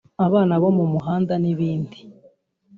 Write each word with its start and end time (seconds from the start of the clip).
abana 0.25 0.53
bo 0.61 0.69
mu 0.77 0.85
muhanda 0.93 1.33
n’ibindi 1.43 1.99